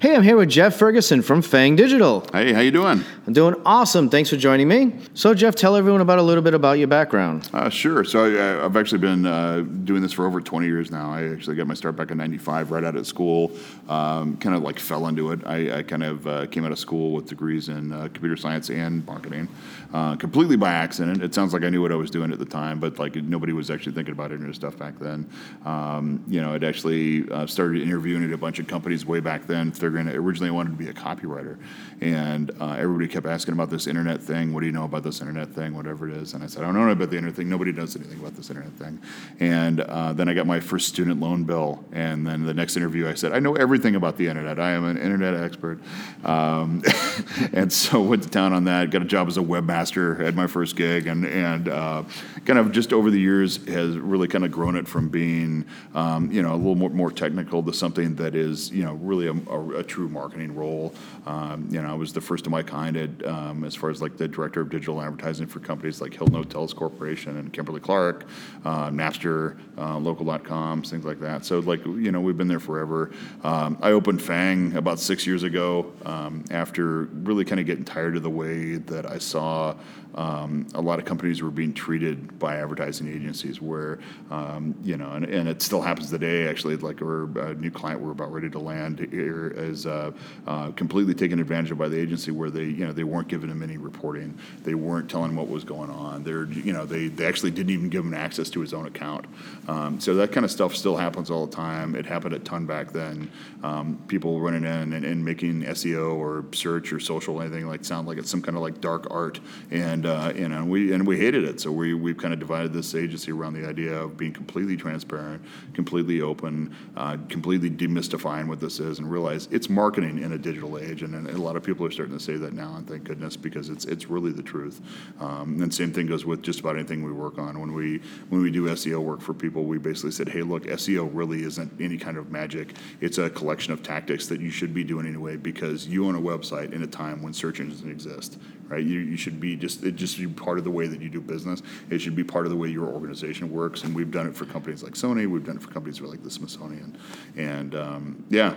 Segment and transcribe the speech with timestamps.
[0.00, 2.24] Hey, I'm here with Jeff Ferguson from Fang Digital.
[2.32, 3.02] Hey, how you doing?
[3.28, 4.08] I'm doing awesome.
[4.08, 4.94] Thanks for joining me.
[5.12, 7.50] So, Jeff, tell everyone about a little bit about your background.
[7.52, 8.02] Uh, sure.
[8.02, 11.12] So I, I've actually been uh, doing this for over 20 years now.
[11.12, 13.52] I actually got my start back in '95, right out of school.
[13.86, 15.40] Um, kind of like fell into it.
[15.44, 18.70] I, I kind of uh, came out of school with degrees in uh, computer science
[18.70, 19.46] and marketing,
[19.92, 21.22] uh, completely by accident.
[21.22, 23.52] It sounds like I knew what I was doing at the time, but like nobody
[23.52, 25.28] was actually thinking about internet stuff back then.
[25.66, 29.46] Um, you know, I'd actually uh, started interviewing at a bunch of companies way back
[29.46, 31.58] then, figuring originally I wanted to be a copywriter,
[32.00, 34.52] and uh, everybody kept asking about this internet thing.
[34.54, 35.74] What do you know about this internet thing?
[35.74, 37.48] Whatever it is, and I said I don't know about the internet thing.
[37.48, 39.00] Nobody knows anything about this internet thing.
[39.40, 43.08] And uh, then I got my first student loan bill, and then the next interview
[43.08, 44.60] I said I know everything about the internet.
[44.60, 45.80] I am an internet expert,
[46.24, 46.82] um,
[47.52, 48.90] and so went to town on that.
[48.90, 52.04] Got a job as a webmaster at my first gig, and and uh,
[52.44, 56.30] kind of just over the years has really kind of grown it from being um,
[56.30, 59.32] you know a little more, more technical to something that is you know really a,
[59.50, 60.94] a, a true marketing role.
[61.26, 64.02] Um, you know, I was the first of my kind at, um, as far as
[64.02, 68.26] like the director of digital advertising for companies like Hilton Hotels Corporation and Kimberly Clark,
[68.64, 71.44] uh, Napster, uh, Local.com, things like that.
[71.44, 73.10] So like you know we've been there forever.
[73.42, 78.16] Um, I opened Fang about six years ago um, after really kind of getting tired
[78.16, 79.74] of the way that I saw
[80.18, 84.00] um, a lot of companies were being treated by advertising agencies where,
[84.32, 88.00] um, you know, and, and it still happens today, actually, like we're a new client
[88.00, 90.10] we're about ready to land here is uh,
[90.48, 93.48] uh, completely taken advantage of by the agency where they, you know, they weren't giving
[93.48, 94.36] him any reporting.
[94.64, 96.24] They weren't telling what was going on.
[96.24, 99.24] They're, you know, they, they actually didn't even give him access to his own account.
[99.68, 101.94] Um, so that kind of stuff still happens all the time.
[101.94, 103.30] It happened a ton back then.
[103.62, 107.84] Um, people running in and, and making SEO or search or social or anything like
[107.84, 109.38] sound like it's some kind of like dark art
[109.70, 111.60] and uh, you know, we and we hated it.
[111.60, 115.44] So we we've kind of divided this agency around the idea of being completely transparent,
[115.74, 120.78] completely open, uh, completely demystifying what this is, and realize it's marketing in a digital
[120.78, 121.02] age.
[121.02, 123.36] And, and, a lot of people are starting to say that now, and thank goodness
[123.36, 124.80] because it's it's really the truth.
[125.20, 127.60] Um, and same thing goes with just about anything we work on.
[127.60, 127.98] When we
[128.30, 131.72] when we do SEO work for people, we basically said, hey, look, SEO really isn't
[131.80, 132.74] any kind of magic.
[133.00, 136.20] It's a collection of tactics that you should be doing anyway because you own a
[136.20, 138.84] website in a time when search engines exist, right?
[138.84, 141.20] You, you should be just it just be part of the way that you do
[141.20, 141.62] business.
[141.90, 143.82] It should be part of the way your organization works.
[143.82, 145.26] And we've done it for companies like Sony.
[145.26, 146.96] We've done it for companies like the Smithsonian.
[147.36, 148.54] And um, yeah,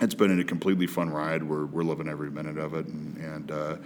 [0.00, 1.42] it's been a completely fun ride.
[1.42, 2.86] We're, we're loving every minute of it.
[2.86, 3.76] And, and uh,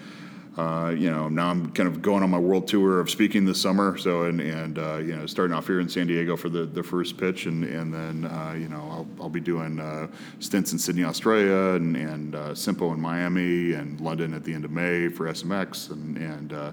[0.60, 3.58] uh, you know, now I'm kind of going on my world tour of speaking this
[3.58, 3.96] summer.
[3.96, 6.82] So, and, and uh, you know, starting off here in San Diego for the, the
[6.82, 10.78] first pitch, and, and then, uh, you know, I'll, I'll be doing uh, stints in
[10.78, 15.08] Sydney, Australia, and, and uh, SEMPO in Miami, and London at the end of May
[15.08, 16.72] for SMX, and, and uh,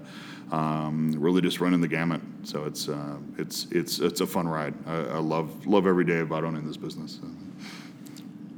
[0.54, 2.20] um, really just running the gamut.
[2.42, 2.90] So it's,
[3.38, 4.74] it's, it's, it's a fun ride.
[4.86, 7.20] I, I, love, love every day about owning this business.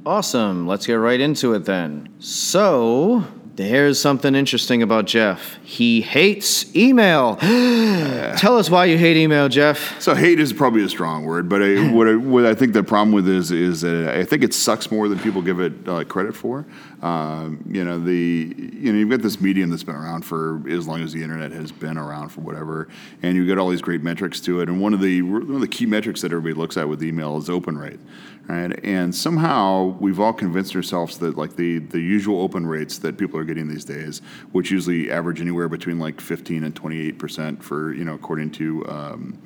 [0.05, 0.67] Awesome.
[0.67, 2.09] Let's get right into it then.
[2.19, 3.23] So,
[3.57, 5.59] Here's something interesting about Jeff.
[5.63, 7.35] He hates email.
[8.37, 10.01] Tell us why you hate email, Jeff.
[10.01, 12.83] So hate is probably a strong word, but I, what, I, what I think the
[12.83, 16.03] problem with is is that I think it sucks more than people give it uh,
[16.05, 16.65] credit for.
[17.01, 20.87] Um, you know the you know you've got this medium that's been around for as
[20.87, 22.87] long as the internet has been around for whatever,
[23.23, 24.69] and you've got all these great metrics to it.
[24.69, 27.37] And one of the one of the key metrics that everybody looks at with email
[27.37, 27.99] is open rate,
[28.47, 28.79] right?
[28.85, 33.39] And somehow we've all convinced ourselves that like the the usual open rates that people
[33.39, 34.21] are getting these days,
[34.51, 38.87] which usually average anywhere between like 15 and 28 percent for you know according to
[38.87, 39.41] um,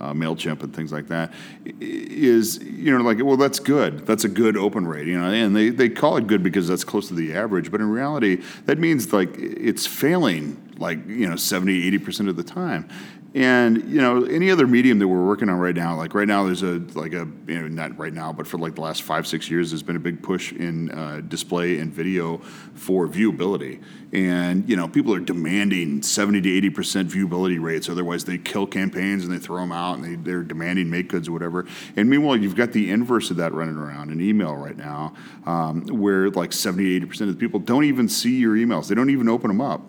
[0.00, 1.32] uh, Mailchimp and things like that,
[1.80, 4.06] is you know like well that's good.
[4.06, 6.84] That's a good open rate, you know, and they they call it good because that's
[6.84, 11.36] close to the average, but in reality that means like it's failing like you know
[11.36, 12.88] 70 80 percent of the time
[13.32, 16.44] and you know any other medium that we're working on right now like right now
[16.44, 19.24] there's a like a you know not right now but for like the last five
[19.24, 22.38] six years there's been a big push in uh, display and video
[22.74, 23.82] for viewability.
[24.12, 28.66] And you know people are demanding 70 to 80 percent viewability rates otherwise they kill
[28.66, 31.66] campaigns and they throw them out and they, they're demanding make goods or whatever.
[31.94, 35.14] And meanwhile you've got the inverse of that running around in email right now
[35.46, 38.88] um, where like 70 80 percent of the people don't even see your emails.
[38.88, 39.82] They don't even open them up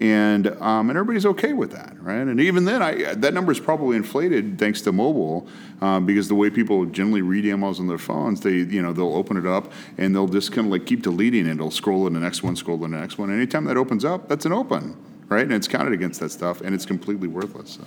[0.00, 2.22] and um, and everybody's okay with that, right?
[2.22, 5.46] And even then, I, that number is probably inflated thanks to mobile,
[5.80, 9.14] um, because the way people generally read emails on their phones, they you know they'll
[9.14, 11.58] open it up and they'll just kind of like keep deleting it.
[11.58, 13.32] They'll scroll to the next one, scroll to the next one.
[13.32, 14.96] Anytime that opens up, that's an open,
[15.28, 15.44] right?
[15.44, 17.78] And it's counted against that stuff, and it's completely worthless.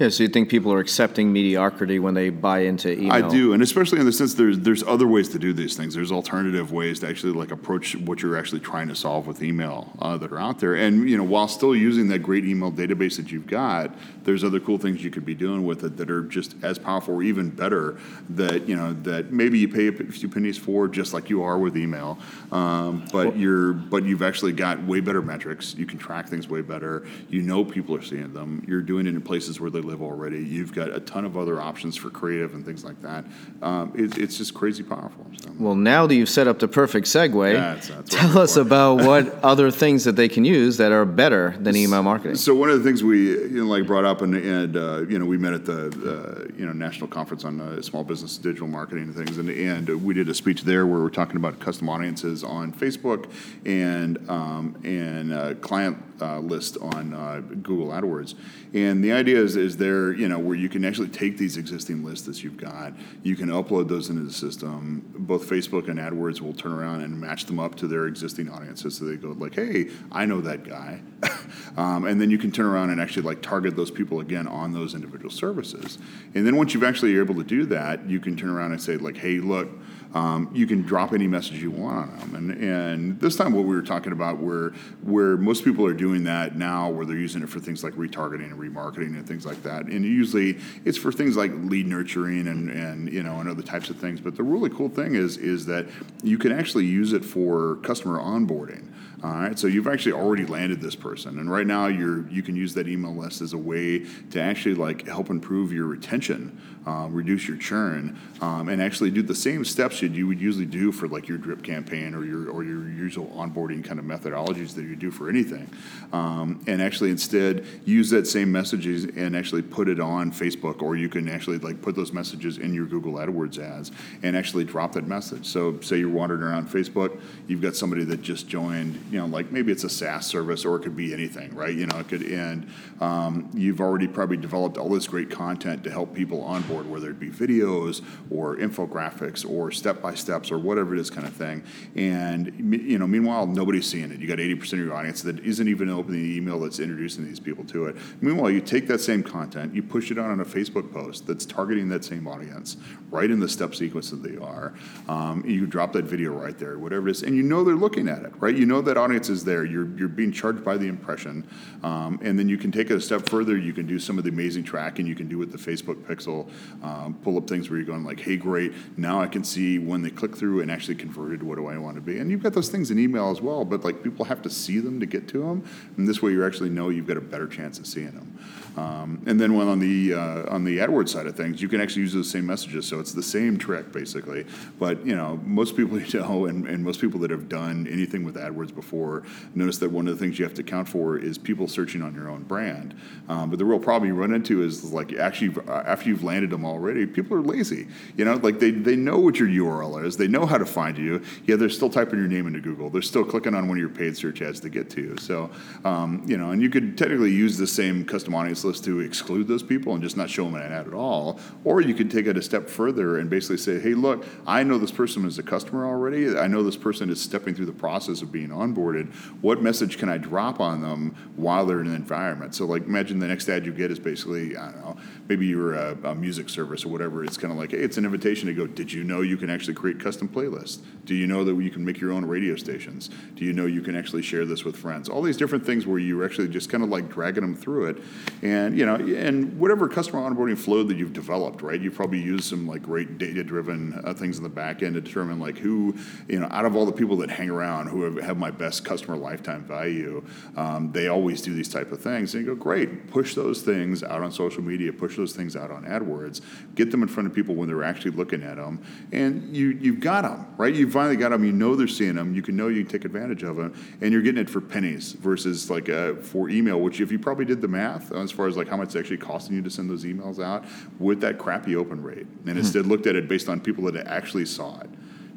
[0.00, 3.12] Yeah, so you think people are accepting mediocrity when they buy into email?
[3.12, 5.94] I do, and especially in the sense there's there's other ways to do these things.
[5.94, 9.92] There's alternative ways to actually like approach what you're actually trying to solve with email
[9.98, 10.74] uh, that are out there.
[10.74, 13.94] And you know, while still using that great email database that you've got,
[14.24, 17.16] there's other cool things you could be doing with it that are just as powerful
[17.16, 17.98] or even better.
[18.30, 21.58] That you know that maybe you pay a few pennies for, just like you are
[21.58, 22.18] with email,
[22.52, 25.74] um, but you're but you've actually got way better metrics.
[25.74, 27.06] You can track things way better.
[27.28, 28.64] You know people are seeing them.
[28.66, 30.38] You're doing it in places where they live already.
[30.38, 33.24] You've got a ton of other options for creative and things like that.
[33.60, 35.26] Um, it, it's just crazy powerful.
[35.42, 35.50] So.
[35.58, 38.60] Well, now that you've set up the perfect segue, Yeah, that's- that's tell us for.
[38.60, 42.36] about what other things that they can use that are better than email marketing.
[42.36, 45.18] So one of the things we you know, like brought up and, and uh, you
[45.18, 48.68] know we met at the uh, you know national conference on uh, small business digital
[48.68, 51.88] marketing and things and and we did a speech there where we're talking about custom
[51.88, 53.28] audiences on Facebook
[53.66, 58.34] and um, and uh, client uh, list on uh, Google AdWords
[58.72, 62.04] and the idea is is there you know where you can actually take these existing
[62.04, 65.04] lists that you've got you can upload those into the system.
[65.16, 68.96] Both Facebook and AdWords will turn around and match them up to their existing audiences.
[68.96, 71.00] So they go like hey I know that guy.
[71.76, 74.72] Um, and then you can turn around and actually like target those people again on
[74.72, 75.98] those individual services.
[76.34, 78.96] And then once you've actually able to do that you can turn around and say
[78.96, 79.68] like hey look
[80.14, 82.34] um, you can drop any message you want on them.
[82.34, 84.70] And, and this time what we were talking about where
[85.02, 88.50] where most people are doing that now where they're using it for things like retargeting
[88.60, 89.86] remarketing and things like that.
[89.86, 93.90] And usually it's for things like lead nurturing and, and you know and other types
[93.90, 94.20] of things.
[94.20, 95.86] But the really cool thing is is that
[96.22, 98.86] you can actually use it for customer onboarding
[99.22, 102.56] all right, so you've actually already landed this person, and right now you're you can
[102.56, 107.12] use that email list as a way to actually like help improve your retention, um,
[107.12, 111.06] reduce your churn, um, and actually do the same steps you would usually do for
[111.06, 114.96] like your drip campaign or your or your usual onboarding kind of methodologies that you
[114.96, 115.68] do for anything,
[116.14, 120.96] um, and actually instead use that same messages and actually put it on Facebook, or
[120.96, 123.92] you can actually like put those messages in your Google AdWords ads
[124.22, 125.44] and actually drop that message.
[125.44, 129.50] So say you're wandering around Facebook, you've got somebody that just joined you know, like
[129.50, 131.74] maybe it's a SaaS service or it could be anything, right?
[131.74, 132.70] You know, it could, and
[133.00, 137.18] um, you've already probably developed all this great content to help people onboard, whether it
[137.18, 141.64] be videos or infographics or step by steps or whatever it is, kind of thing.
[141.96, 142.54] And
[142.88, 144.20] you know, meanwhile, nobody's seeing it.
[144.20, 147.40] You got 80% of your audience that isn't even opening the email that's introducing these
[147.40, 147.96] people to it.
[148.20, 151.44] Meanwhile, you take that same content, you push it out on a Facebook post that's
[151.44, 152.76] targeting that same audience,
[153.10, 154.72] right in the step sequence that they are.
[155.08, 158.08] Um, you drop that video right there, whatever it is, and you know they're looking
[158.08, 158.54] at it, right?
[158.54, 159.64] You know that audience is there.
[159.64, 161.48] You're you're being charged by the impression,
[161.82, 163.56] um, and then you can take it a step further.
[163.56, 165.06] You can do some of the amazing tracking.
[165.06, 166.48] You can do with the Facebook Pixel,
[166.84, 168.72] um, pull up things where you're going like, "Hey, great!
[168.96, 171.42] Now I can see when they click through and actually converted.
[171.42, 173.64] What do I want to be?" And you've got those things in email as well,
[173.64, 175.64] but like people have to see them to get to them,
[175.96, 178.38] and this way you actually know you've got a better chance of seeing them.
[178.80, 181.80] Um, and then when on the uh, on the AdWords side of things, you can
[181.80, 182.86] actually use those same messages.
[182.86, 184.46] So it's the same trick basically.
[184.78, 188.24] But you know, most people you know, and, and most people that have done anything
[188.24, 189.24] with AdWords before,
[189.54, 192.14] notice that one of the things you have to account for is people searching on
[192.14, 192.94] your own brand.
[193.28, 196.50] Um, but the real problem you run into is like actually uh, after you've landed
[196.50, 197.86] them already, people are lazy.
[198.16, 200.96] You know, like they, they know what your URL is, they know how to find
[200.96, 201.22] you.
[201.44, 202.88] Yeah, they're still typing your name into Google.
[202.88, 205.16] They're still clicking on one of your paid search ads to get to you.
[205.18, 205.50] So
[205.84, 209.62] um, you know, and you could technically use the same custom audience to exclude those
[209.62, 211.40] people and just not show them an ad at all.
[211.64, 214.78] Or you could take it a step further and basically say, hey, look, I know
[214.78, 216.38] this person is a customer already.
[216.38, 219.12] I know this person is stepping through the process of being onboarded.
[219.40, 222.54] What message can I drop on them while they're in an environment?
[222.54, 224.96] So, like, imagine the next ad you get is basically, I don't know,
[225.28, 227.24] maybe you're a, a music service or whatever.
[227.24, 229.48] It's kind of like, hey, it's an invitation to go, did you know you can
[229.48, 230.78] actually create custom playlists?
[231.04, 233.10] Do you know that you can make your own radio stations?
[233.34, 235.08] Do you know you can actually share this with friends?
[235.08, 238.02] All these different things where you're actually just kind of like dragging them through it.
[238.42, 241.80] And, you know, and whatever customer onboarding flow that you've developed, right?
[241.80, 245.00] You've probably used some like great data driven uh, things in the back end to
[245.00, 245.94] determine like who,
[246.28, 248.84] you know, out of all the people that hang around who have, have my best
[248.84, 250.24] customer lifetime value,
[250.56, 252.34] um, they always do these type of things.
[252.34, 255.70] And you go, great, push those things out on social media, push those things out
[255.70, 256.40] on AdWords,
[256.74, 258.82] get them in front of people when they're actually looking at them.
[259.12, 260.74] And you, you've got them, right?
[260.74, 261.44] You finally got them.
[261.44, 262.34] You know they're seeing them.
[262.34, 263.74] You can know you can take advantage of them.
[264.00, 267.44] And you're getting it for pennies versus like uh, for email, which if you probably
[267.44, 269.90] did the math as far as like how much it's actually costing you to send
[269.90, 270.64] those emails out
[270.98, 272.26] with that crappy open rate.
[272.46, 274.88] And instead looked at it based on people that actually saw it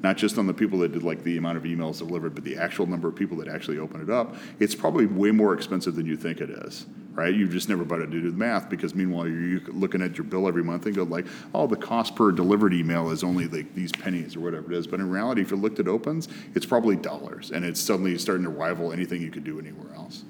[0.02, 2.58] not just on the people that did like the amount of emails delivered, but the
[2.58, 6.06] actual number of people that actually open it up, it's probably way more expensive than
[6.06, 7.34] you think it is, right?
[7.34, 10.48] You've just never bothered to do the math because meanwhile you're looking at your bill
[10.48, 13.92] every month and go like, oh, the cost per delivered email is only like these
[13.92, 14.88] pennies or whatever it is.
[14.88, 18.44] But in reality, if you looked at opens, it's probably dollars, and it's suddenly starting
[18.44, 20.24] to rival anything you could do anywhere else.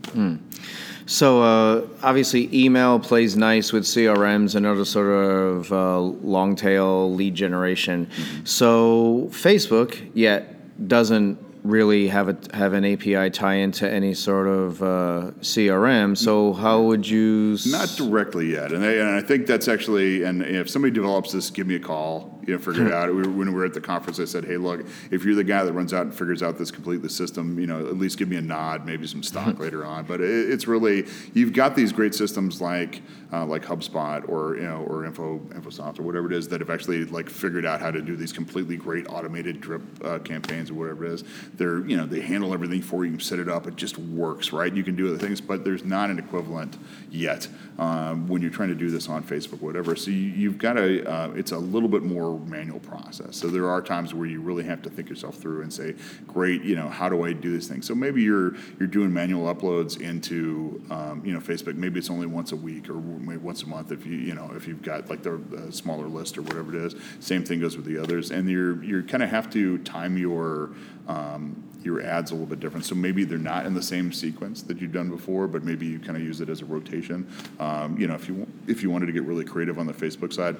[1.05, 7.13] So uh, obviously, email plays nice with CRMs and other sort of uh, long tail
[7.13, 8.09] lead generation.
[8.45, 14.81] So Facebook yet doesn't really have a have an API tie into any sort of
[14.83, 16.17] uh, CRM.
[16.17, 17.53] So how would you?
[17.53, 20.23] s- Not directly yet, and and I think that's actually.
[20.23, 22.32] And if somebody develops this, give me a call.
[22.47, 23.09] You know, figure it out.
[23.09, 25.43] We were, when we were at the conference, I said, "Hey, look, if you're the
[25.43, 28.27] guy that runs out and figures out this completely system, you know, at least give
[28.27, 31.91] me a nod, maybe some stock later on." But it, it's really you've got these
[31.91, 36.33] great systems like uh, like HubSpot or you know or Info InfoSoft or whatever it
[36.33, 39.81] is that have actually like figured out how to do these completely great automated drip
[40.03, 41.23] uh, campaigns or whatever it is.
[41.55, 43.13] They're you know they handle everything for you.
[43.13, 43.67] You set it up.
[43.67, 44.73] It just works, right?
[44.73, 46.77] You can do other things, but there's not an equivalent
[47.09, 47.47] yet
[47.79, 49.95] um, when you're trying to do this on Facebook, whatever.
[49.95, 51.03] So you, you've got to.
[51.03, 53.35] Uh, it's a little bit more manual process.
[53.35, 55.95] So there are times where you really have to think yourself through and say,
[56.27, 57.81] great, you know, how do I do this thing?
[57.81, 61.75] So maybe you're you're doing manual uploads into um, you know Facebook.
[61.75, 64.51] Maybe it's only once a week or maybe once a month if you you know
[64.55, 66.95] if you've got like the, the smaller list or whatever it is.
[67.19, 70.71] Same thing goes with the others, and you're you kind of have to time your
[71.07, 72.85] um, your ads a little bit different.
[72.85, 75.99] So maybe they're not in the same sequence that you've done before, but maybe you
[75.99, 77.27] kind of use it as a rotation.
[77.59, 80.33] Um, you know, if you if you wanted to get really creative on the Facebook
[80.33, 80.55] side.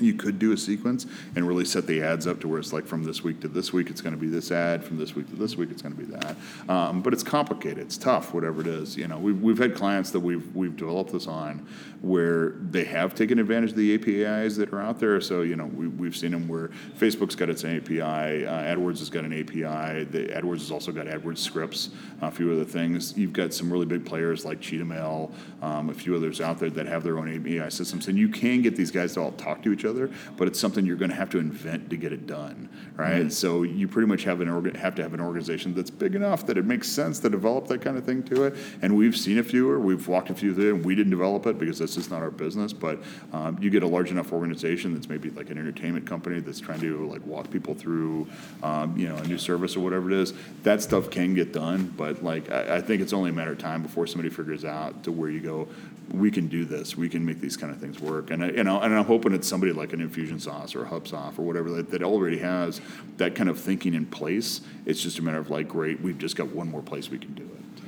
[0.00, 2.86] You could do a sequence and really set the ads up to where it's like
[2.86, 5.28] from this week to this week it's going to be this ad, from this week
[5.30, 6.36] to this week it's going to be that.
[6.68, 8.96] Um, but it's complicated, it's tough, whatever it is.
[8.96, 11.66] You know, we've, we've had clients that we've we've developed this on
[12.00, 15.20] where they have taken advantage of the APIs that are out there.
[15.20, 19.10] So you know, we, we've seen them where Facebook's got its API, uh, AdWords has
[19.10, 23.16] got an API, the AdWords has also got AdWords scripts, a few other things.
[23.16, 25.32] You've got some really big players like Cheetah Mail,
[25.62, 28.62] um, a few others out there that have their own API systems, and you can
[28.62, 31.16] get these guys to all talk to each other, but it's something you're going to
[31.16, 33.32] have to invent to get it done, right?
[33.32, 36.46] So you pretty much have an orga- have to have an organization that's big enough
[36.46, 38.56] that it makes sense to develop that kind of thing to it.
[38.82, 41.46] And we've seen a few, or we've walked a few through, and we didn't develop
[41.46, 42.72] it because that's just not our business.
[42.72, 46.60] But um, you get a large enough organization that's maybe like an entertainment company that's
[46.60, 48.28] trying to like walk people through,
[48.62, 50.32] um, you know, a new service or whatever it is.
[50.62, 53.58] That stuff can get done, but like I, I think it's only a matter of
[53.58, 55.68] time before somebody figures out to where you go.
[56.12, 56.96] We can do this.
[56.96, 58.30] We can make these kind of things work.
[58.30, 61.38] And I, you know, and I'm hoping it's somebody like an Infusionsoft or a HubSoft
[61.38, 62.80] or whatever that, that already has
[63.16, 64.60] that kind of thinking in place.
[64.86, 67.34] It's just a matter of like, great, we've just got one more place we can
[67.34, 67.83] do it.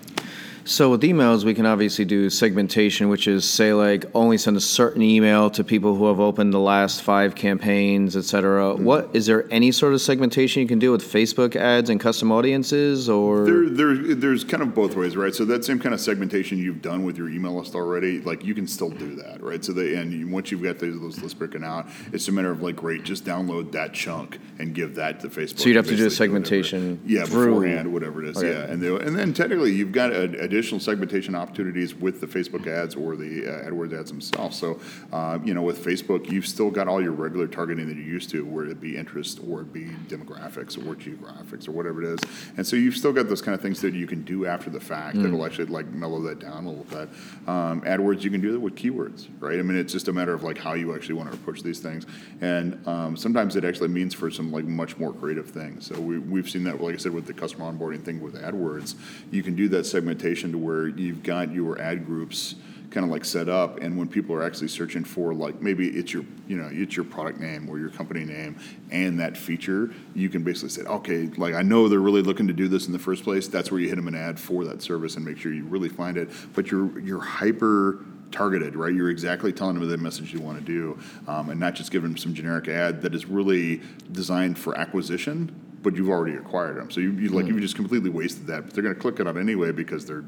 [0.66, 4.60] So with emails, we can obviously do segmentation, which is say like only send a
[4.60, 8.74] certain email to people who have opened the last five campaigns, et cetera.
[8.74, 12.32] What is there any sort of segmentation you can do with Facebook ads and custom
[12.32, 15.32] audiences, or There, there, there's kind of both ways, right?
[15.32, 18.52] So that same kind of segmentation you've done with your email list already, like you
[18.52, 19.64] can still do that, right?
[19.64, 22.60] So they, and once you've got those, those lists broken out, it's a matter of
[22.60, 25.60] like, great, just download that chunk and give that to Facebook.
[25.60, 26.44] So you'd have to do a Basically whatever.
[26.46, 28.50] segmentation yeah, through- beforehand, whatever it is, Okay.
[28.50, 28.64] yeah.
[28.64, 32.94] And they, and then technically you've got uh, additional segmentation opportunities with the Facebook ads
[32.94, 34.58] or the uh, AdWords ads themselves.
[34.58, 34.80] So,
[35.12, 38.30] uh, you know, with Facebook, you've still got all your regular targeting that you're used
[38.30, 42.20] to, where it be interest or it be demographics or geographics or whatever it is.
[42.56, 44.80] And so you've still got those kind of things that you can do after the
[44.80, 47.08] fact that'll actually like mellow that down a little bit.
[47.46, 49.58] Um, AdWords, you can do that with keywords, right?
[49.58, 51.80] I mean, it's just a matter of like how you actually want to approach these
[51.80, 52.06] things.
[52.40, 55.86] And um, sometimes it actually means for some like much more creative things.
[55.86, 58.94] So we, we've seen that, like I said, with the customer onboarding thing with AdWords,
[59.30, 62.56] you can do that segmentation to where you've got your ad groups
[62.90, 66.12] kind of like set up and when people are actually searching for like maybe it's
[66.12, 68.56] your you know it's your product name or your company name
[68.90, 72.54] and that feature you can basically say okay like i know they're really looking to
[72.54, 74.80] do this in the first place that's where you hit them an ad for that
[74.80, 77.98] service and make sure you really find it but you're you're hyper
[78.32, 78.92] targeted, right?
[78.92, 80.98] You're exactly telling them the message you want to do,
[81.28, 83.80] um, and not just giving them some generic ad that is really
[84.12, 85.54] designed for acquisition,
[85.86, 86.90] but you've already acquired them.
[86.90, 88.64] So you, you like you just completely wasted that.
[88.64, 90.24] But they're going to click it on anyway because they're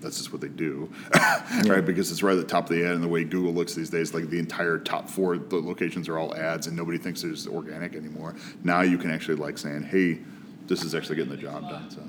[0.00, 0.92] that's just what they do,
[1.66, 1.86] right?
[1.86, 3.90] Because it's right at the top of the ad, and the way Google looks these
[3.90, 7.46] days, like the entire top four the locations are all ads, and nobody thinks there's
[7.46, 8.34] organic anymore.
[8.64, 10.18] Now you can actually like saying, "Hey,
[10.66, 12.02] this is actually getting the job done." So.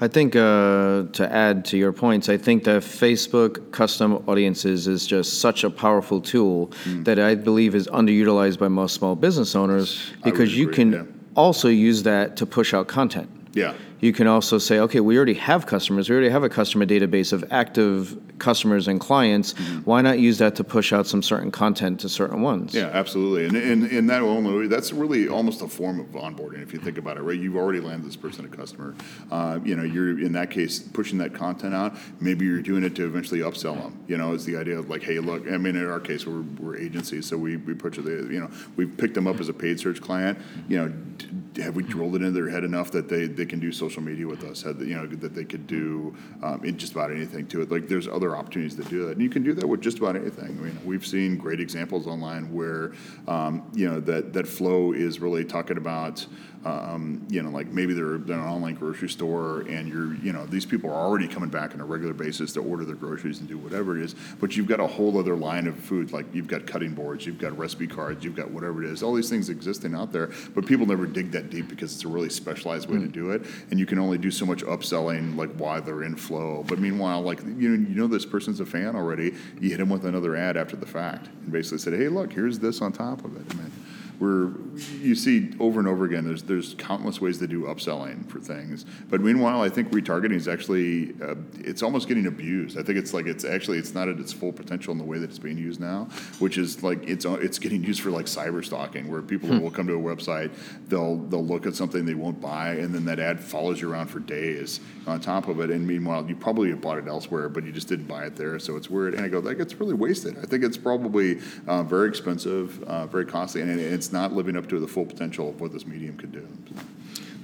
[0.00, 5.06] I think uh, to add to your points, I think that Facebook custom audiences is
[5.06, 7.04] just such a powerful tool Hmm.
[7.04, 11.02] that I believe is underutilized by most small business owners because you agree, can yeah.
[11.36, 13.28] Also use that to push out content.
[13.52, 13.74] Yeah.
[14.00, 16.08] You can also say, okay, we already have customers.
[16.08, 19.54] We already have a customer database of active customers and clients.
[19.54, 19.78] Mm-hmm.
[19.80, 22.74] Why not use that to push out some certain content to certain ones?
[22.74, 23.46] Yeah, absolutely.
[23.46, 26.98] And, and, and that only, that's really almost a form of onboarding if you think
[26.98, 27.38] about it, right?
[27.38, 28.94] You've already landed this person a customer.
[29.30, 31.96] Uh, you know, you're in that case pushing that content out.
[32.20, 33.98] Maybe you're doing it to eventually upsell them.
[34.06, 35.50] You know, is the idea of like, hey, look.
[35.50, 38.50] I mean, in our case, we're, we're agencies, so we we push the you know
[38.76, 40.38] we've picked them up as a paid search client.
[40.68, 43.60] You know, d- have we drilled it into their head enough that they, they can
[43.60, 44.62] do social media with us?
[44.62, 47.70] Had, you know, that they could do um, in just about anything to it.
[47.70, 50.16] Like, there's other opportunities to do that, and you can do that with just about
[50.16, 50.58] anything.
[50.58, 52.92] I mean, we've seen great examples online where
[53.28, 56.26] um, you know that that flow is really talking about
[56.66, 60.46] um, you know, like maybe they're, they're an online grocery store and you're, you know,
[60.46, 63.48] these people are already coming back on a regular basis to order their groceries and
[63.48, 66.48] do whatever it is, but you've got a whole other line of food, like you've
[66.48, 69.48] got cutting boards, you've got recipe cards, you've got whatever it is, all these things
[69.48, 72.98] existing out there, but people never dig that deep because it's a really specialized way
[72.98, 76.16] to do it, and you can only do so much upselling, like while they're in
[76.16, 76.64] flow.
[76.66, 79.88] But meanwhile, like you know, you know this person's a fan already, you hit them
[79.88, 83.24] with another ad after the fact, and basically said, hey, look, here's this on top
[83.24, 83.46] of it.
[83.50, 83.72] I mean,
[84.20, 84.52] we're
[85.00, 88.84] you see over and over again there's there's countless ways to do upselling for things.
[89.08, 92.78] But meanwhile i think retargeting is actually uh, it's almost getting abused.
[92.78, 95.18] I think it's like it's actually it's not at its full potential in the way
[95.18, 96.08] that it's being used now
[96.38, 99.86] which is like it's it's getting used for like cyber stalking where people will come
[99.86, 100.50] to a website
[100.88, 104.08] they'll they'll look at something they won't buy and then that ad follows you around
[104.08, 105.70] for days on top of it.
[105.70, 108.58] And meanwhile you probably have bought it elsewhere but you just didn't buy it there.
[108.58, 109.14] So it's weird.
[109.14, 110.38] And i go that gets really wasted.
[110.38, 113.62] I think it's probably uh, very expensive uh, very costly.
[113.62, 116.46] And it's not living up to the full potential of what this medium could do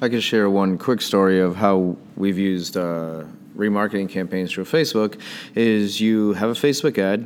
[0.03, 3.23] I could share one quick story of how we've used uh,
[3.57, 5.21] remarketing campaigns through Facebook.
[5.55, 7.25] Is you have a Facebook ad,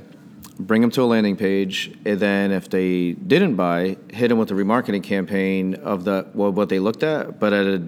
[0.59, 4.51] bring them to a landing page, and then if they didn't buy, hit them with
[4.51, 7.79] a remarketing campaign of the well, what they looked at, but at a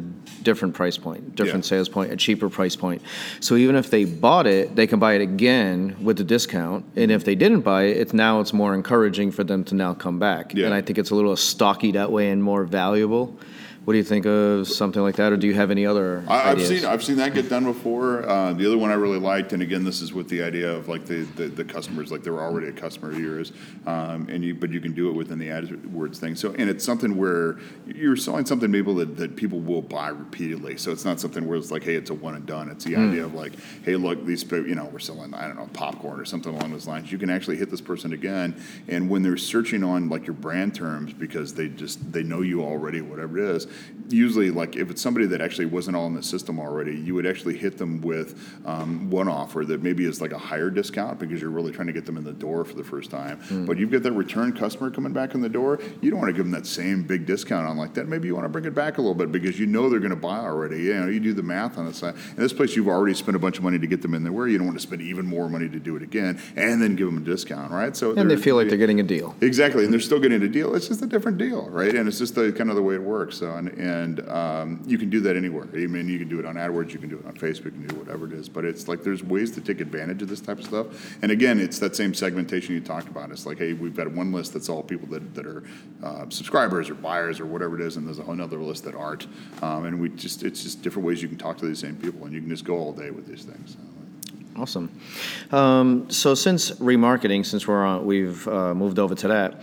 [0.43, 1.69] different price point, different Yeah.
[1.69, 3.03] sales point, a cheaper price point.
[3.41, 6.85] So even if they bought it, they can buy it again with the discount.
[6.97, 9.95] And if they didn't buy it, it's now it's more encouraging for them to now
[9.95, 10.55] come back.
[10.55, 10.67] Yeah.
[10.67, 13.37] And I think it's a little stocky that way and more valuable.
[13.89, 16.51] What do you think of something like that, or do you have any other I,
[16.51, 16.69] I've ideas?
[16.69, 18.29] seen I've seen that get done before.
[18.29, 20.89] Uh, the other one I really liked, and again, this is with the idea of
[20.89, 23.51] like the, the, the customers, like they're already a customer of yours,
[23.87, 26.37] um, and you but you can do it within the AdWords thing.
[26.37, 30.77] So and it's something where you're selling something maybe that, that people will buy repeatedly.
[30.77, 32.69] So it's not something where it's like, hey, it's a one and done.
[32.69, 33.55] It's the idea of like,
[33.87, 36.87] hey, look, these you know we're selling I don't know popcorn or something along those
[36.87, 37.11] lines.
[37.11, 40.75] You can actually hit this person again, and when they're searching on like your brand
[40.75, 43.67] terms because they just they know you already, whatever it is.
[44.11, 47.27] Usually, like if it's somebody that actually wasn't all in the system already, you would
[47.27, 51.43] actually hit them with um, one offer that maybe is like a higher discount because
[51.43, 53.39] you're really trying to get them in the door for the first time.
[53.67, 55.79] But you've got that return customer coming back in the door.
[56.01, 58.09] You don't want to give them that same big discount on like that.
[58.09, 60.11] Maybe you want to bring it back a little bit because you know they're going
[60.11, 60.85] to buy already.
[60.85, 62.15] You know, you do the math on the side.
[62.15, 64.33] In this place, you've already spent a bunch of money to get them in there.
[64.33, 66.97] Where you don't want to spend even more money to do it again and then
[66.97, 67.95] give them a discount, right?
[67.97, 69.37] So and they feel like they're getting a deal.
[69.41, 70.75] Exactly, and they're still getting a deal.
[70.75, 71.95] It's just a different deal, right?
[71.95, 73.39] And it's just the kind of the way it works.
[73.39, 75.69] So, and, and um, you can do that anywhere.
[75.73, 77.71] I mean, you can do it on AdWords, you can do it on Facebook, you
[77.73, 78.49] can do whatever it is.
[78.49, 81.17] But it's like there's ways to take advantage of this type of stuff.
[81.23, 83.31] And again, it's that same segmentation you talked about.
[83.31, 85.65] It's like, hey, we've got one list that's all people that, that are
[86.03, 88.95] uh, subscribers or buyers or whatever it is, and there's a whole another list that
[88.95, 89.27] aren't.
[89.63, 92.25] Um, and we just it's just different ways you can talk to these same people,
[92.25, 93.73] and you can just go all day with these things.
[93.73, 93.79] So,
[94.57, 94.91] Awesome.
[95.53, 99.61] Um, so since remarketing, since we're on, we've uh, moved over to that.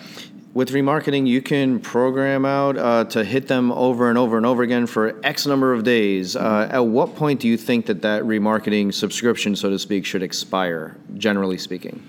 [0.55, 4.63] With remarketing, you can program out uh, to hit them over and over and over
[4.63, 6.37] again for X number of days.
[6.37, 10.23] Uh, at what point do you think that that remarketing subscription, so to speak, should
[10.23, 10.95] expire?
[11.17, 12.01] Generally speaking,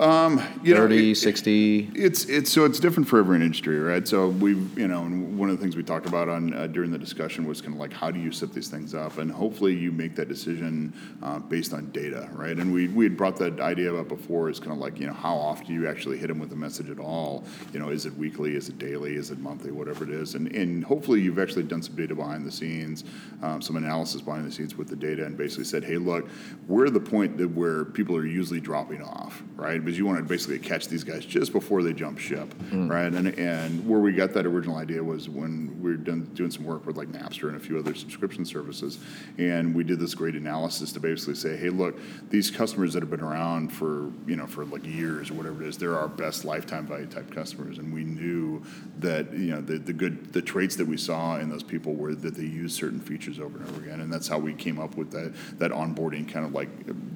[0.00, 1.90] you know, 30, it- 60.
[1.94, 4.06] It's it's so it's different for every industry, right?
[4.06, 6.90] So we've you know, and one of the things we talked about on uh, during
[6.90, 9.74] the discussion was kind of like how do you set these things up, and hopefully
[9.74, 12.56] you make that decision uh, based on data, right?
[12.56, 14.48] And we we had brought that idea up before.
[14.48, 16.56] Is kind of like you know how often do you actually hit them with a
[16.56, 17.44] message at all?
[17.72, 18.54] You know, is it weekly?
[18.54, 19.16] Is it daily?
[19.16, 19.72] Is it monthly?
[19.72, 23.04] Whatever it is, and and hopefully you've actually done some data behind the scenes,
[23.42, 26.28] um, some analysis behind the scenes with the data, and basically said, hey, look,
[26.68, 29.82] we're the point that where people are usually dropping off, right?
[29.88, 32.88] Because you want to basically catch these guys just before they jump ship, hmm.
[32.88, 33.10] right?
[33.10, 36.66] And and where we got that original idea was when we were done, doing some
[36.66, 38.98] work with like Napster and a few other subscription services,
[39.38, 41.98] and we did this great analysis to basically say, hey, look,
[42.28, 45.68] these customers that have been around for you know for like years or whatever it
[45.68, 48.62] is, they're our best lifetime value type customers, and we knew
[48.98, 52.14] that you know the, the good the traits that we saw in those people were
[52.14, 54.98] that they use certain features over and over again, and that's how we came up
[54.98, 56.68] with that that onboarding kind of like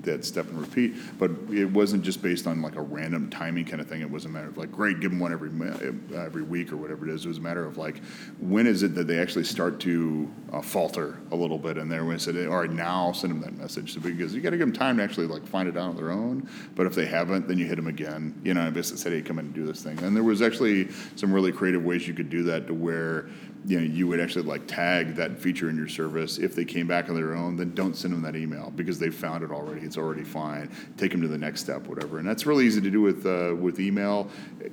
[0.05, 0.95] that step and repeat.
[1.19, 4.01] But it wasn't just based on wasn't like a random timing kind of thing.
[4.01, 6.77] It was a matter of like, great, give them one every uh, every week or
[6.77, 7.25] whatever it is.
[7.25, 8.01] It was a matter of like,
[8.41, 12.07] when is it that they actually start to uh, falter a little bit, and then
[12.07, 13.95] we said, all right, now send them that message.
[13.95, 15.97] So because you got to give them time to actually like find it out on
[15.97, 16.49] their own.
[16.75, 18.39] But if they haven't, then you hit them again.
[18.45, 19.99] You know, and basically said, hey, come in and do this thing.
[20.03, 23.29] And there was actually some really creative ways you could do that to where
[23.65, 26.39] you know you would actually like tag that feature in your service.
[26.39, 29.11] If they came back on their own then don't send them that email because they
[29.11, 29.83] found it already.
[29.83, 30.71] It's already fine.
[30.97, 32.19] Take them to the next step whatever.
[32.19, 34.29] And that's really easy to do with uh, with email.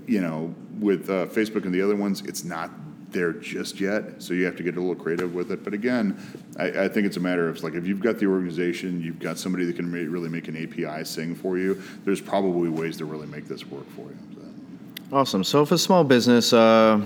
[0.08, 2.72] You know with uh, facebook and the other ones it's not
[3.12, 5.64] there just yet so you have to get a little creative with it.
[5.64, 6.18] But again
[6.58, 9.38] I, I think it's a matter of like if you've got the organization you've got
[9.38, 13.06] somebody that can ma- really make an api sing for you there's probably ways to
[13.06, 15.16] really make this work for you so.
[15.16, 15.44] Awesome.
[15.44, 17.02] So if a small business uh,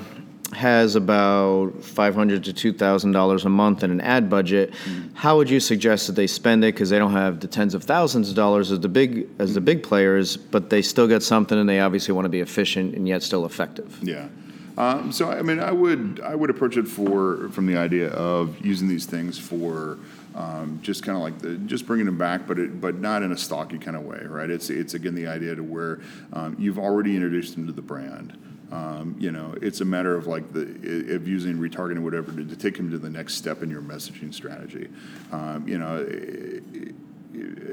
[0.54, 4.74] has about five hundred to two thousand dollars a month in an ad budget,
[5.14, 6.74] how would you suggest that they spend it?
[6.74, 9.62] Because they don't have the tens of thousands of dollars as the big as the
[9.62, 13.08] big players, but they still get something, and they obviously want to be efficient and
[13.08, 14.00] yet still effective.
[14.02, 14.28] Yeah.
[14.78, 18.60] Um, so I mean, I would I would approach it for from the idea of
[18.66, 20.00] using these things for
[20.36, 23.32] um, just kind of like the, just bringing them back, but it, but not in
[23.32, 24.50] a stocky kind of way, right?
[24.50, 26.00] It's it's again the idea to where
[26.34, 28.38] um, you've already introduced them to the brand.
[28.74, 30.62] Um, you know, it's a matter of like the
[31.14, 34.34] of using retargeting whatever to, to take them to the next step in your messaging
[34.34, 34.90] strategy.
[35.32, 36.04] Um, you know.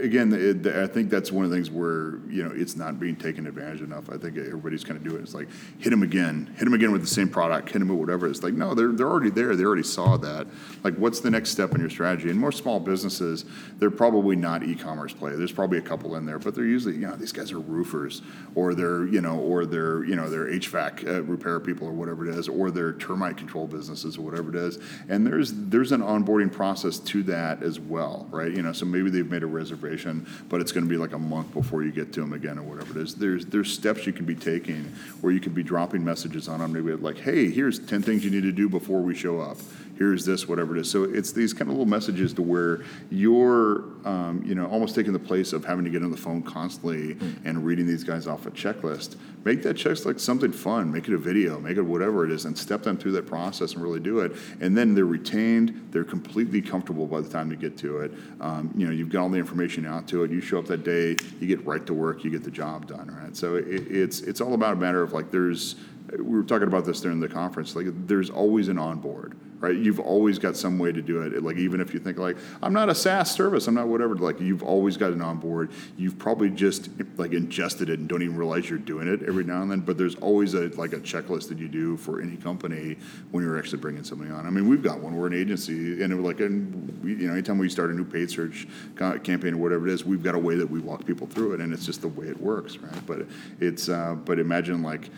[0.00, 0.32] Again,
[0.74, 3.82] I think that's one of the things where you know it's not being taken advantage
[3.82, 4.08] enough.
[4.08, 5.24] I think everybody's kind of doing it.
[5.24, 7.98] It's like hit them again, hit them again with the same product, hit them with
[7.98, 8.26] whatever.
[8.26, 9.54] It's like no, they're they're already there.
[9.54, 10.46] They already saw that.
[10.82, 12.30] Like, what's the next step in your strategy?
[12.30, 13.44] And more small businesses,
[13.76, 15.36] they're probably not e-commerce play.
[15.36, 18.22] There's probably a couple in there, but they're usually you know these guys are roofers,
[18.54, 22.26] or they're you know, or they're you know they're HVAC uh, repair people or whatever
[22.26, 24.78] it is, or they're termite control businesses or whatever it is.
[25.10, 28.50] And there's there's an onboarding process to that as well, right?
[28.50, 31.18] You know, so maybe they've made a reservation, but it's going to be like a
[31.18, 33.14] month before you get to them again or whatever it is.
[33.14, 34.84] There's there's steps you can be taking
[35.20, 38.30] where you can be dropping messages on them, maybe like, hey, here's ten things you
[38.30, 39.58] need to do before we show up.
[40.00, 40.90] Here's this, whatever it is.
[40.90, 45.12] So it's these kind of little messages to where you're, um, you know, almost taking
[45.12, 48.46] the place of having to get on the phone constantly and reading these guys off
[48.46, 49.16] a checklist.
[49.44, 50.90] Make that checklist like something fun.
[50.90, 51.60] Make it a video.
[51.60, 54.32] Make it whatever it is, and step them through that process and really do it.
[54.62, 55.88] And then they're retained.
[55.90, 58.12] They're completely comfortable by the time you get to it.
[58.40, 60.30] Um, you know, you've got all the information out to it.
[60.30, 61.18] You show up that day.
[61.40, 62.24] You get right to work.
[62.24, 63.14] You get the job done.
[63.22, 63.36] Right.
[63.36, 65.76] So it, it's it's all about a matter of like there's.
[66.10, 67.76] We were talking about this during the conference.
[67.76, 69.76] Like there's always an onboard right?
[69.76, 71.42] You've always got some way to do it.
[71.42, 74.14] Like even if you think like I'm not a SaaS service, I'm not whatever.
[74.16, 75.70] Like you've always got an onboard.
[75.96, 79.62] You've probably just like ingested it and don't even realize you're doing it every now
[79.62, 79.80] and then.
[79.80, 82.96] But there's always a like a checklist that you do for any company
[83.30, 84.46] when you're actually bringing somebody on.
[84.46, 85.16] I mean, we've got one.
[85.16, 88.04] We're an agency, and it like, and we, you know, anytime we start a new
[88.04, 91.26] paid search campaign or whatever it is, we've got a way that we walk people
[91.26, 93.06] through it, and it's just the way it works, right?
[93.06, 93.26] But
[93.60, 95.10] it's uh, but imagine like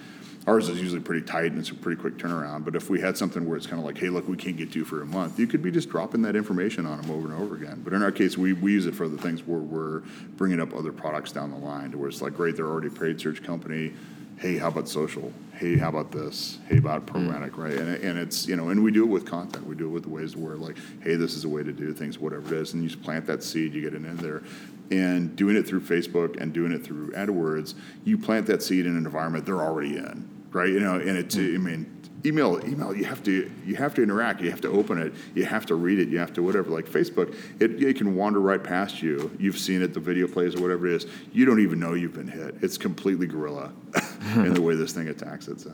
[0.46, 2.64] ours is usually pretty tight and it's a pretty quick turnaround.
[2.64, 4.72] But if we had something where it's kind of like, hey, look, we can't get
[4.72, 7.30] to you for a month, you could be just dropping that information on them over
[7.30, 7.82] and over again.
[7.84, 10.00] But in our case, we, we use it for the things where we're
[10.36, 12.90] bringing up other products down the line, to where it's like, great, they're already a
[12.90, 13.92] paid search company.
[14.38, 15.32] Hey, how about social?
[15.54, 16.58] Hey, how about this?
[16.68, 17.12] Hey, about mm.
[17.12, 17.74] programmatic, right?
[17.74, 19.64] And, and it's you know, and we do it with content.
[19.66, 21.92] We do it with the ways where like, hey, this is a way to do
[21.92, 24.42] things, whatever it is, and you just plant that seed, you get it in there,
[24.90, 27.74] and doing it through Facebook and doing it through AdWords,
[28.04, 30.68] you plant that seed in an environment they're already in right?
[30.68, 34.40] You know, and it's I mean, email email you have to you have to interact,
[34.40, 36.70] you have to open it, you have to read it, you have to whatever.
[36.70, 39.30] Like Facebook, it, it can wander right past you.
[39.38, 41.06] You've seen it, the video plays or whatever it is.
[41.32, 42.56] You don't even know you've been hit.
[42.62, 43.72] It's completely guerrilla
[44.34, 45.66] in the way this thing attacks it.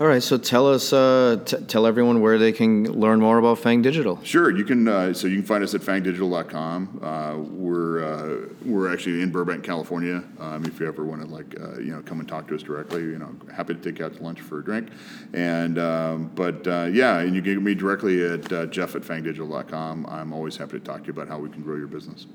[0.00, 3.60] All right, so tell us, uh, t- tell everyone where they can learn more about
[3.60, 4.18] Fang Digital.
[4.24, 4.88] Sure, you can.
[4.88, 6.98] Uh, so you can find us at fangdigital.com.
[7.00, 10.24] Uh, we're uh, we're actually in Burbank, California.
[10.40, 12.62] Um, if you ever want to like uh, you know come and talk to us
[12.64, 14.88] directly, you know, happy to take you out to lunch for a drink.
[15.32, 20.06] And um, but uh, yeah, and you can get me directly at Jeff at fangdigital.com.
[20.06, 22.26] I'm always happy to talk to you about how we can grow your business.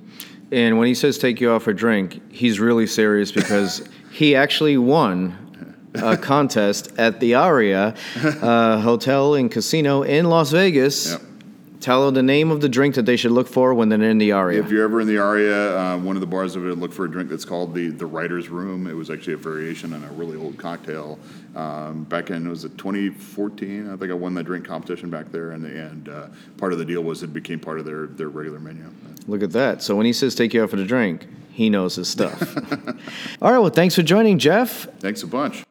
[0.54, 4.34] And when he says take you out for a drink, he's really serious because he
[4.34, 5.49] actually won
[5.96, 11.12] uh, contest at the Aria uh, Hotel and Casino in Las Vegas.
[11.12, 11.22] Yep.
[11.80, 14.18] Tell them the name of the drink that they should look for when they're in
[14.18, 14.62] the Aria.
[14.62, 17.06] If you're ever in the Aria, uh, one of the bars over there, look for
[17.06, 18.86] a drink that's called the the Writer's Room.
[18.86, 21.18] It was actually a variation on a really old cocktail.
[21.56, 23.90] Um, back in was it 2014?
[23.90, 26.86] I think I won that drink competition back there, and and uh, part of the
[26.86, 28.84] deal was it became part of their their regular menu.
[29.28, 29.82] Look at that.
[29.82, 32.42] So when he says take you out for the drink, he knows his stuff.
[33.42, 33.60] All right.
[33.60, 34.84] Well, thanks for joining, Jeff.
[35.00, 35.64] Thanks a bunch.